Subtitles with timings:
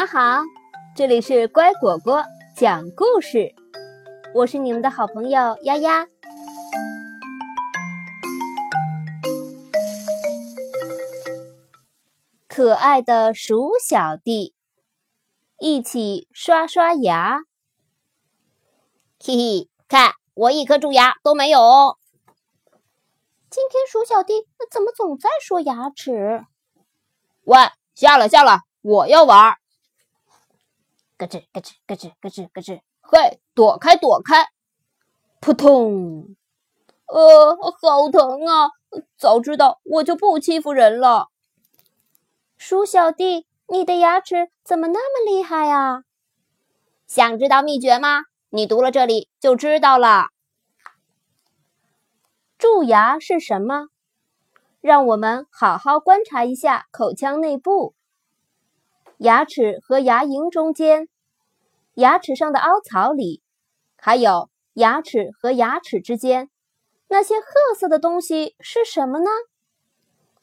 [0.00, 0.40] 们好，
[0.96, 2.24] 这里是乖果果
[2.56, 3.54] 讲故事，
[4.34, 6.08] 我是你们的好朋友丫丫。
[12.48, 14.54] 可爱的鼠小弟，
[15.58, 17.42] 一起刷刷牙。
[19.22, 21.98] 嘿嘿，看我一颗蛀牙都没有哦。
[23.50, 26.46] 今天鼠小弟怎么总在说牙齿？
[27.44, 27.58] 喂，
[27.94, 29.59] 下了下了，我要玩。
[31.20, 34.46] 咯吱咯吱咯吱咯吱咯吱，嘿，躲开躲开！
[35.38, 36.34] 扑通！
[37.06, 38.70] 呃，好疼啊！
[39.18, 41.28] 早知道我就不欺负人了。
[42.56, 46.04] 鼠小弟，你的牙齿怎么那么厉害啊？
[47.06, 48.22] 想知道秘诀吗？
[48.48, 50.28] 你读了这里就知道了。
[52.56, 53.88] 蛀牙是什么？
[54.80, 57.94] 让我们好好观察一下口腔内部。
[59.20, 61.06] 牙齿和牙龈中间，
[61.92, 63.42] 牙齿上的凹槽里，
[63.98, 66.48] 还有牙齿和牙齿之间，
[67.08, 69.30] 那些褐色的东西是什么呢？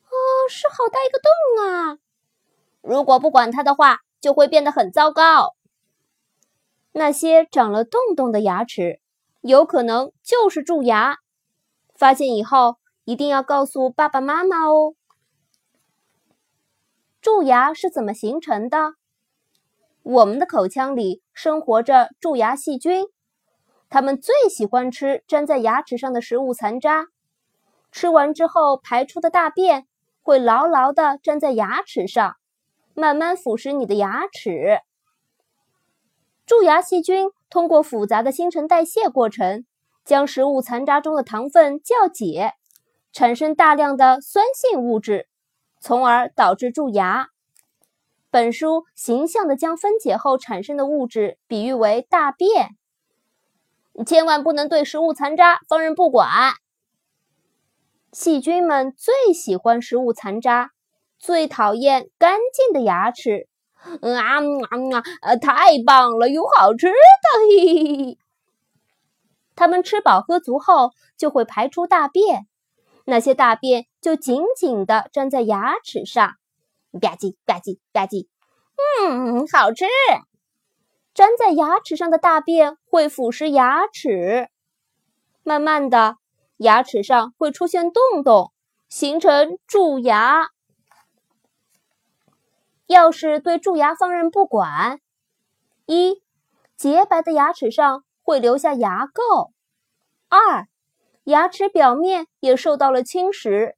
[0.03, 0.13] 哦，
[0.47, 1.97] 是好大一个洞啊！
[2.81, 5.55] 如果不管它的话，就会变得很糟糕。
[6.91, 8.99] 那些长了洞洞的牙齿，
[9.41, 11.17] 有可能就是蛀牙。
[11.95, 12.75] 发现以后，
[13.05, 14.93] 一定要告诉爸爸妈妈哦。
[17.27, 18.93] 蛀牙是怎么形成的？
[20.01, 23.05] 我们的口腔里生活着蛀牙细菌，
[23.89, 27.07] 它们最喜欢吃粘在牙齿上的食物残渣。
[27.91, 29.87] 吃完之后排出的大便
[30.23, 32.37] 会牢牢地粘在牙齿上，
[32.93, 34.79] 慢慢腐蚀你的牙齿。
[36.45, 39.65] 蛀牙细菌通过复杂的新陈代谢过程。
[40.05, 42.53] 将食物残渣中的糖分酵解，
[43.11, 45.27] 产生大量的酸性物质，
[45.79, 47.29] 从而导致蛀牙。
[48.29, 52.75] 本书形象地将分解后产生的物质比喻为大便。
[54.05, 56.29] 千万不能对食物残渣放任不管。
[58.11, 60.71] 细菌们最喜欢食物残渣，
[61.17, 63.47] 最讨厌干净的牙齿。
[64.01, 65.35] 嗯啊啊啊！
[65.35, 66.93] 太棒了，有好吃的！
[67.49, 68.17] 嘿嘿嘿。
[69.55, 72.47] 它们吃饱喝足后就会排出大便，
[73.09, 76.35] 那些大便就紧紧地粘在牙齿上，
[76.91, 78.27] 吧唧吧唧吧唧，
[79.01, 79.85] 嗯，好吃。
[81.13, 84.49] 粘在牙齿上的大便会腐蚀牙齿，
[85.41, 86.17] 慢慢的，
[86.57, 88.51] 牙齿上会出现洞洞，
[88.89, 90.49] 形成蛀牙。
[92.87, 94.99] 要是对蛀牙放任不管，
[95.85, 96.21] 一
[96.75, 98.03] 洁白的牙齿上。
[98.27, 99.51] 会留下牙垢。
[100.27, 100.67] 二，
[101.27, 103.75] 牙齿表面也受到了侵蚀。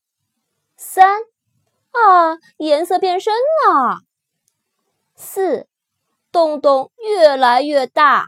[0.77, 1.21] 三，
[1.89, 4.01] 啊，颜色变深了。
[5.15, 5.67] 四，
[6.31, 8.27] 洞洞越来越大。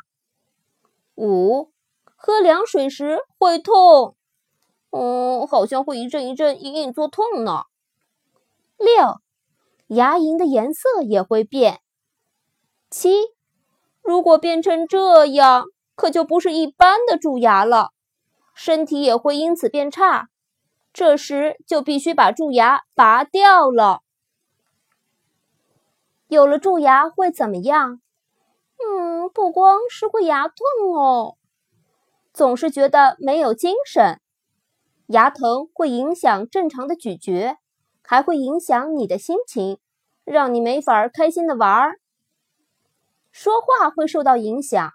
[1.16, 1.72] 五，
[2.16, 4.16] 喝凉水时会痛。
[4.90, 7.66] 嗯，好像会一阵一阵隐隐作痛呢。
[8.78, 9.22] 六，
[9.86, 11.80] 牙龈的颜色也会变。
[12.90, 13.18] 七，
[14.02, 15.66] 如果变成这样。
[15.94, 17.92] 可就不是一般的蛀牙了，
[18.53, 20.29] 身体也会因此变差。
[20.94, 24.01] 这时就必须把蛀牙拔掉了。
[26.28, 28.01] 有了蛀牙会怎么样？
[28.78, 30.56] 嗯，不光是会牙痛
[30.95, 31.38] 哦，
[32.34, 34.19] 总是觉得没有精神。
[35.07, 37.57] 牙疼会影响正常的咀嚼，
[38.01, 39.78] 还会影响你的心情，
[40.23, 42.00] 让你没法开心的玩儿。
[43.31, 44.91] 说话会受到影响。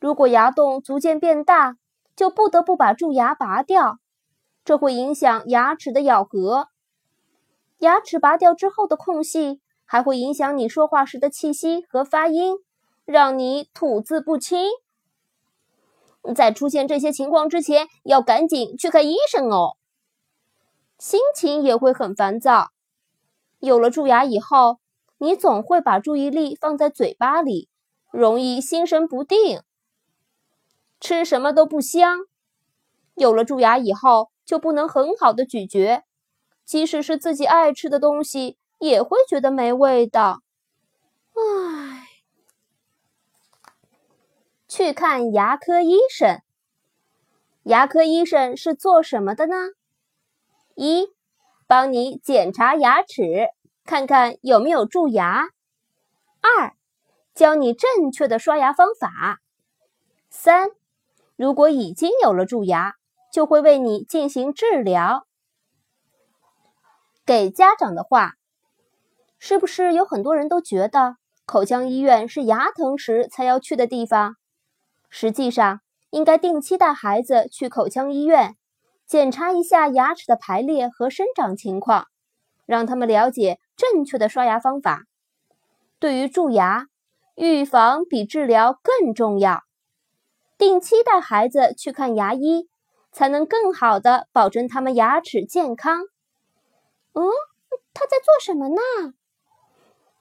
[0.00, 1.76] 如果牙洞逐渐变大，
[2.14, 3.98] 就不得不把蛀牙拔掉，
[4.64, 6.68] 这会影响牙齿的咬合。
[7.78, 12.56] 牙齿拔掉之后的空隙，还会影响你说话时的气息和发音，
[13.04, 14.68] 让你吐字不清。
[16.36, 19.76] 在出现这些情况之前，要赶紧去看医生哦。
[20.98, 22.68] 心情也会很烦躁。
[23.58, 24.78] 有了蛀牙以后，
[25.18, 27.68] 你总会把注意力放在嘴巴里，
[28.12, 29.62] 容易心神不定。
[31.02, 32.20] 吃什么都不香，
[33.16, 36.04] 有了蛀牙以后就不能很好的咀嚼，
[36.64, 40.42] 即使是自己爱吃的东西也会觉得没味道。
[41.34, 42.06] 唉，
[44.68, 46.40] 去看牙科医生。
[47.64, 49.56] 牙科医生是做什么的呢？
[50.76, 51.08] 一，
[51.66, 53.48] 帮你检查牙齿，
[53.84, 55.48] 看看有没有蛀牙；
[56.40, 56.76] 二，
[57.34, 59.08] 教你正确的刷牙方法；
[60.30, 60.70] 三。
[61.42, 62.94] 如果已经有了蛀牙，
[63.32, 65.26] 就会为你进行治疗。
[67.26, 68.34] 给家长的话，
[69.40, 74.36] 是不是有很多人都觉得口腔医院是牙疼时才要去的地方。
[75.10, 75.80] 实际上，
[76.10, 78.54] 应该定期带孩子去口腔医院，
[79.04, 82.06] 检查一下牙齿的排列和生长情况，
[82.66, 85.06] 让他们了解正确的刷牙方法。
[85.98, 86.86] 对于蛀牙，
[87.34, 89.64] 预防比治疗更重要。
[90.62, 92.68] 定期带孩子去看牙医，
[93.10, 96.02] 才能更好的保证他们牙齿健康。
[97.14, 97.24] 嗯，
[97.92, 98.80] 他在做什么呢？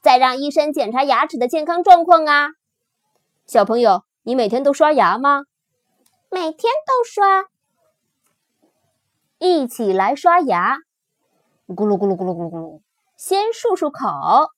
[0.01, 2.53] 在让医生检查牙齿的健康状况啊。
[3.45, 5.43] 小朋友，你每天都刷牙吗？
[6.31, 7.45] 每天都刷。
[9.37, 10.77] 一起来刷牙，
[11.67, 12.81] 咕噜咕噜咕噜咕噜咕噜。
[13.15, 14.49] 先漱漱口，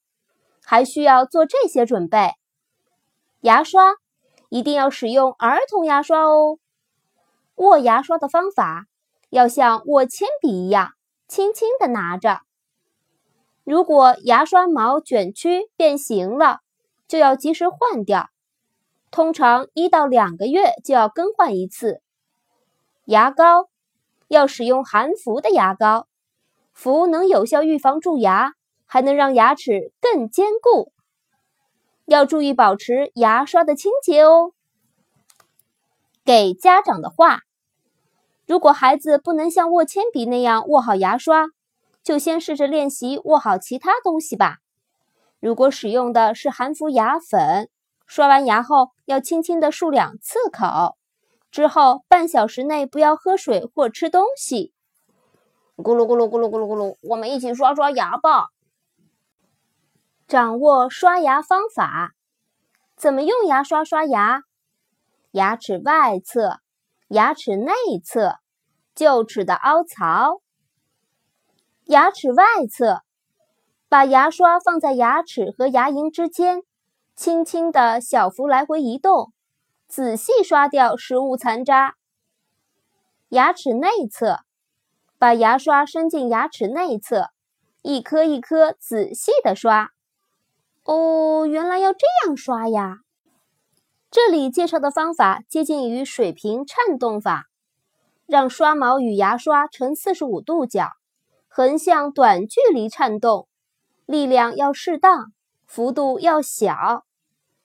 [0.64, 2.30] 还需要做这些准备。
[3.42, 3.96] 牙刷。
[4.54, 6.58] 一定要使用儿童牙刷哦。
[7.56, 8.86] 握牙刷的方法
[9.28, 10.92] 要像握铅笔一样，
[11.26, 12.42] 轻轻的拿着。
[13.64, 16.60] 如果牙刷毛卷曲变形了，
[17.08, 18.28] 就要及时换掉，
[19.10, 22.00] 通常一到两个月就要更换一次。
[23.06, 23.68] 牙膏
[24.28, 26.06] 要使用含氟的牙膏，
[26.72, 28.52] 氟能有效预防蛀牙，
[28.86, 30.92] 还能让牙齿更坚固。
[32.06, 34.52] 要注意保持牙刷的清洁哦。
[36.24, 37.40] 给家长的话：
[38.46, 41.46] 如果孩子不能像握铅笔那样握好牙刷，
[42.02, 44.58] 就先试着练习握好其他东西吧。
[45.40, 47.68] 如果使用的是含氟牙粉，
[48.06, 50.96] 刷完牙后要轻轻的漱两次口，
[51.50, 54.72] 之后半小时内不要喝水或吃东西。
[55.76, 58.48] 咕噜咕噜咕噜咕噜咕噜，我们一起刷刷牙吧。
[60.34, 62.12] 掌握刷牙方法，
[62.96, 64.42] 怎么用牙刷刷牙？
[65.30, 66.58] 牙齿外侧、
[67.06, 67.72] 牙齿内
[68.04, 68.40] 侧、
[68.96, 70.40] 臼齿的凹槽。
[71.84, 73.02] 牙齿外侧，
[73.88, 76.64] 把牙刷放在牙齿和牙龈之间，
[77.14, 79.32] 轻轻的小幅来回移动，
[79.86, 81.94] 仔细刷掉食物残渣。
[83.28, 84.40] 牙齿内侧，
[85.16, 87.30] 把牙刷伸进牙齿内侧，
[87.82, 89.92] 一颗一颗仔细的刷。
[90.84, 92.98] 哦，原来要这样刷呀！
[94.10, 97.46] 这里介绍的方法接近于水平颤动法，
[98.26, 100.90] 让刷毛与牙刷呈四十五度角，
[101.48, 103.48] 横向短距离颤动，
[104.04, 105.32] 力量要适当，
[105.66, 107.04] 幅度要小。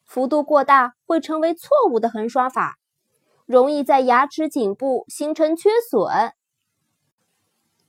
[0.05, 2.77] 幅度过大会成为错误的横刷法，
[3.45, 6.33] 容易在牙齿颈部形成缺损。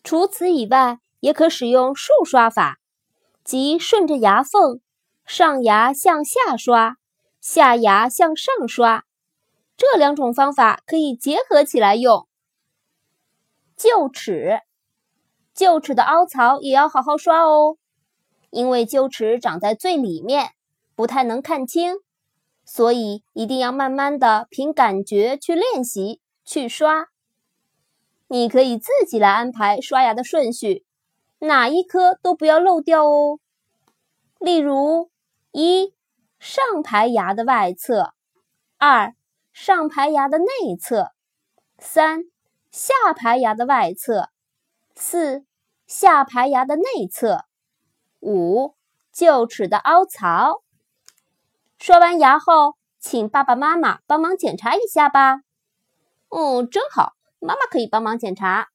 [0.03, 2.79] 除此以外，也可使用竖刷法，
[3.45, 4.81] 即顺着牙缝。
[5.27, 6.97] 上牙向下刷，
[7.41, 9.05] 下牙向上刷，
[9.77, 12.27] 这两种方法可以结合起来用。
[13.77, 14.61] 臼齿，
[15.55, 17.77] 臼齿的凹槽也要好好刷哦，
[18.51, 20.51] 因为臼齿长在最里面，
[20.95, 21.95] 不太能看清，
[22.65, 27.07] 所以一定要慢慢的凭感觉去练习去刷。
[28.29, 30.85] 你可以自己来安排刷牙的顺序，
[31.39, 33.39] 哪一颗都不要漏掉哦。
[34.41, 35.09] 例如。
[35.53, 35.93] 一、
[36.39, 38.13] 上排牙的外侧；
[38.79, 39.17] 二、
[39.53, 41.11] 上排牙的内侧；
[41.77, 42.23] 三、
[42.71, 44.31] 下排牙的外侧；
[44.95, 45.45] 四、
[45.89, 47.47] 下排牙的内侧；
[48.21, 48.77] 五、
[49.13, 50.63] 臼齿的凹槽。
[51.81, 55.41] 刷完牙后，请爸爸妈妈帮忙检查一下吧。
[56.29, 58.69] 哦，真好，妈妈可以帮忙检查。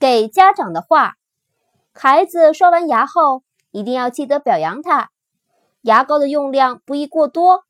[0.00, 1.14] 给家长的话：
[1.92, 3.44] 孩子刷完牙后。
[3.74, 5.10] 一定要记得表扬他。
[5.82, 7.64] 牙膏的用量不宜过多，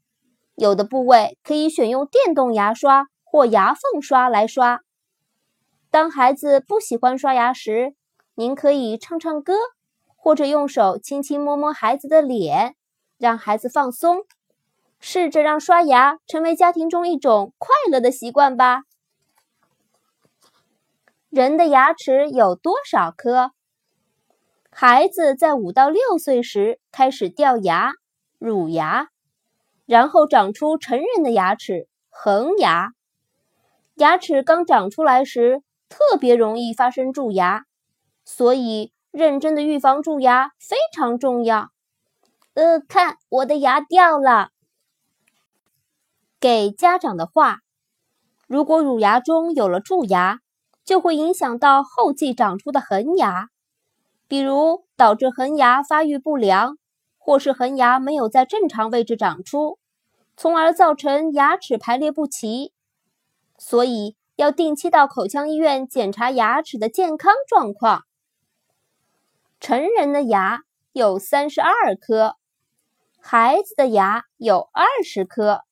[0.54, 4.82] 有的部位可以选用电动牙刷或牙缝刷来刷。
[5.90, 7.94] 当孩子不喜欢刷牙时，
[8.34, 9.54] 您可以唱唱歌，
[10.14, 12.76] 或者用手轻轻摸摸孩子的脸，
[13.16, 14.24] 让孩子放松。
[15.00, 18.82] 试着让刷牙成为家庭中一种快乐的习惯吧。
[21.30, 23.52] 人的牙齿有多少颗？
[24.76, 27.92] 孩子在五到六岁时开始掉牙、
[28.40, 29.06] 乳牙，
[29.86, 32.90] 然后长出成人的牙齿——恒牙。
[33.94, 37.66] 牙齿刚长出来时，特别容易发生蛀牙，
[38.24, 41.70] 所以认真的预防蛀牙非常重要。
[42.54, 44.48] 呃，看我的牙掉了。
[46.40, 47.60] 给家长的话：
[48.48, 50.40] 如果乳牙中有了蛀牙，
[50.84, 53.50] 就会影响到后继长出的恒牙。
[54.26, 56.76] 比如导致恒牙发育不良，
[57.18, 59.78] 或是恒牙没有在正常位置长出，
[60.36, 62.72] 从而造成牙齿排列不齐。
[63.58, 68.04] 所以要定期到口腔医院检查牙齿的健康状况。
[69.60, 70.62] 成人的牙
[70.92, 72.36] 有三十二颗，
[73.20, 75.62] 孩子的牙有二十颗。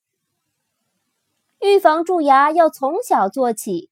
[1.60, 3.90] 预防蛀牙要从小做起，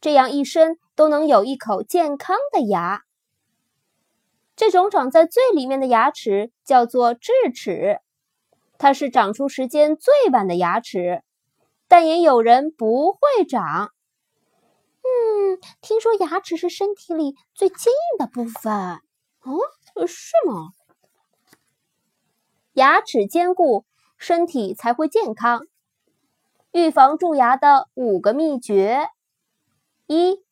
[0.00, 3.05] 这样一生都能有一口健康的牙。
[4.56, 8.00] 这种长在最里面的牙齿叫做智齿，
[8.78, 11.22] 它是长出时间最晚的牙齿，
[11.86, 13.92] 但也有人不会长。
[15.02, 18.72] 嗯，听说牙齿是身体里最坚硬的部分。
[19.42, 20.70] 哦，是吗？
[22.72, 23.84] 牙齿坚固，
[24.16, 25.66] 身体才会健康。
[26.72, 29.08] 预防蛀牙的五个秘诀：
[30.06, 30.42] 一、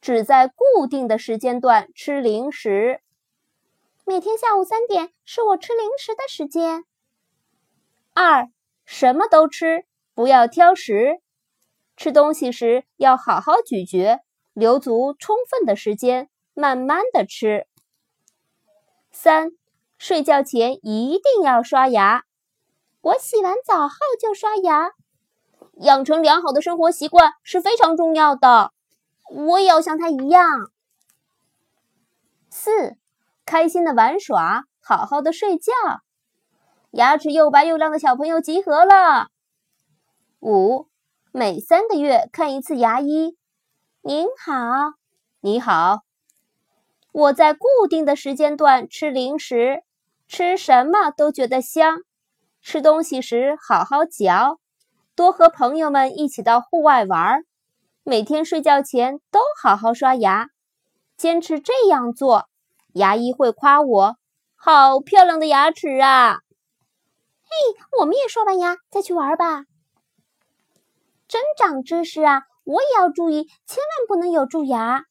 [0.00, 3.00] 只在固定的时间段吃零食。
[4.04, 6.84] 每天下午三点是我吃零食的时间。
[8.12, 8.48] 二、
[8.84, 11.20] 什么都吃，不要挑食。
[11.96, 14.20] 吃东西时要好好咀嚼，
[14.54, 17.66] 留足充分的时间，慢慢的吃。
[19.12, 19.52] 三、
[19.98, 22.24] 睡觉前一定要刷牙。
[23.02, 24.92] 我洗完澡后就刷牙。
[25.76, 28.72] 养成良好的生活习惯是非常重要的，
[29.30, 30.70] 我也要像他一样。
[32.50, 32.96] 四，
[33.44, 35.72] 开心的玩耍，好好的睡觉。
[36.92, 39.28] 牙齿又白又亮的小朋友集合了。
[40.40, 40.88] 五，
[41.32, 43.36] 每三个月看一次牙医。
[44.02, 44.94] 您好，
[45.40, 46.00] 你好。
[47.12, 49.82] 我在固定的时间段吃零食，
[50.26, 52.00] 吃什么都觉得香。
[52.60, 54.58] 吃东西时好好嚼。
[55.14, 57.44] 多和朋友们一起到户外玩，
[58.02, 60.48] 每天睡觉前都好好刷牙，
[61.16, 62.48] 坚持这样做，
[62.92, 64.16] 牙医会夸我
[64.54, 66.40] 好漂亮的牙齿啊！
[67.42, 69.64] 嘿，我们也刷完牙再去玩吧，
[71.28, 72.42] 真长知识啊！
[72.64, 75.04] 我也要注意，千万不能有蛀牙。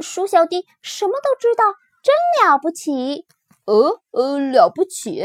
[0.00, 1.64] 鼠小弟什么都知道，
[2.02, 2.14] 真
[2.46, 3.26] 了不起！
[3.64, 5.22] 呃呃，了不起。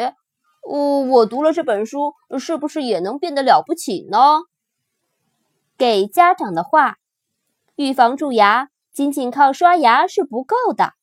[0.61, 4.17] 哦，我读了这本书，是不是也能变得了不起呢？
[5.77, 6.97] 给家长的话：
[7.75, 10.93] 预防蛀牙，仅仅靠刷牙是不够的。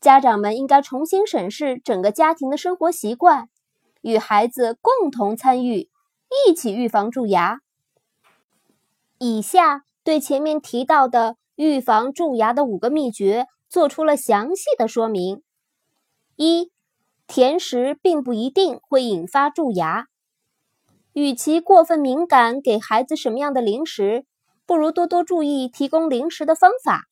[0.00, 3.48] 家长们应该重新审视整个家庭的生活习惯，
[4.02, 5.88] 与孩子共同参与，
[6.46, 7.60] 一起预防蛀牙。
[9.18, 15.42] 以下对前面提到的预防蛀牙的五个秘诀做出了详细的说明：
[16.36, 16.70] 一。
[17.30, 20.06] 甜食并不一定会引发蛀牙，
[21.12, 24.24] 与其过分敏感给孩子什么样的零食，
[24.64, 27.07] 不如多多注意提供零食的方法。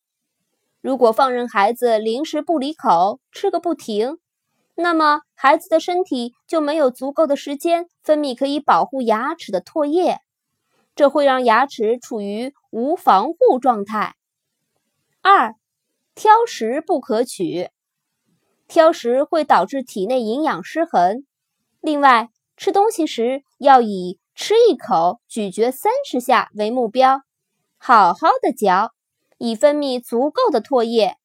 [0.86, 4.18] 如果放任孩子零食不离口，吃个不停，
[4.76, 10.20] 那么孩子的身体就没有足够的时间分泌可以保护牙齿的唾液，
[10.94, 14.14] 这会让牙齿处于无防护状态。
[15.22, 15.56] 二，
[16.14, 17.68] 挑食不可取。
[18.68, 21.26] 挑食会导致体内营养失衡。
[21.80, 27.22] 另外，吃东西时要以吃一口、咀嚼三十下为目标，
[27.76, 28.92] 好好的嚼，
[29.38, 31.16] 以分泌足够的唾液，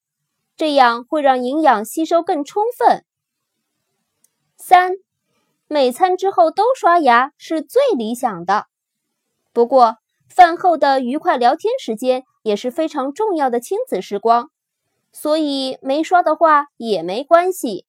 [0.56, 3.06] 这样会让营养吸收更充分。
[4.58, 4.94] 三，
[5.68, 8.68] 每餐之后都刷牙是最理想的。
[9.54, 9.98] 不过，
[10.30, 14.50] 饭后的愉快聊天时间也是非常重要的亲子时光。
[15.14, 17.86] 所以没刷的话也没关系，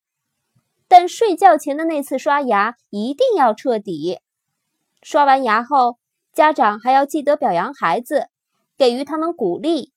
[0.89, 4.19] 但睡觉前的那次刷牙一定要彻底。
[5.03, 5.99] 刷完牙后，
[6.33, 8.29] 家长还要记得表扬孩子，
[8.77, 9.92] 给予他们鼓励。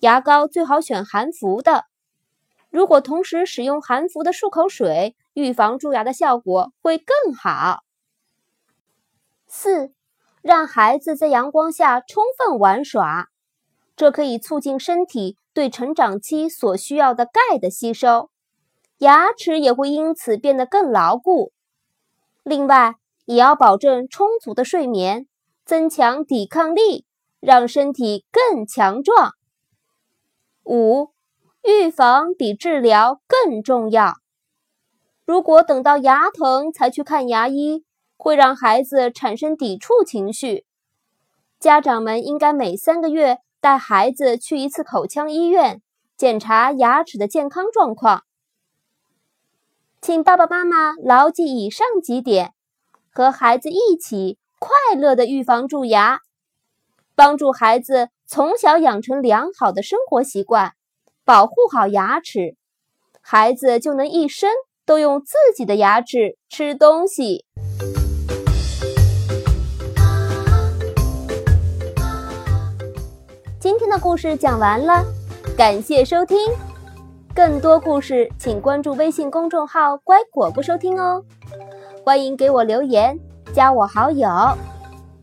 [0.00, 1.84] 牙膏最好选含氟的，
[2.70, 7.80] 如果同时使用含氟的漱口水，预防蛀牙的效果会更好。
[9.46, 9.92] 四，
[10.42, 13.28] 让孩子在阳光下充分玩耍，
[13.96, 15.36] 这可以促进身体。
[15.54, 18.30] 对成长期所需要的钙的吸收，
[18.98, 21.52] 牙齿也会因此变得更牢固。
[22.44, 25.26] 另外，也要保证充足的睡眠，
[25.64, 27.06] 增强抵抗力，
[27.40, 29.32] 让身体更强壮。
[30.68, 31.10] 五，
[31.64, 34.14] 预防比治疗更重要。
[35.24, 37.84] 如果等到牙疼才去看牙医，
[38.16, 40.64] 会让孩子产生抵触情绪。
[41.58, 43.38] 家长们应该每三个月。
[43.60, 45.82] 带孩子去一次口腔医院
[46.16, 48.22] 检查牙齿的健康状况，
[50.00, 52.54] 请爸爸妈妈牢记以上几点，
[53.10, 56.20] 和孩子一起快乐的预防蛀牙，
[57.16, 60.74] 帮助孩子从小养成良好的生活习惯，
[61.24, 62.56] 保护好牙齿，
[63.22, 64.50] 孩子就能一生
[64.84, 67.46] 都用自己的牙齿吃东西。
[73.58, 75.02] 今天的故事讲完了，
[75.56, 76.36] 感谢收听。
[77.34, 81.24] 更多故事，请关注微信公众号“乖果果”收听哦。
[82.04, 83.18] 欢迎给我留言，
[83.54, 84.28] 加我好友。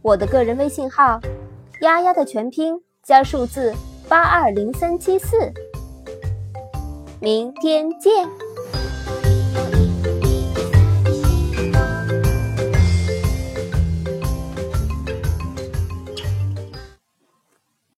[0.02, 1.20] 我的个人微信号：
[1.82, 3.72] 丫丫的全拼加数字
[4.10, 5.38] 八二零三七四。
[7.22, 8.28] 明天见。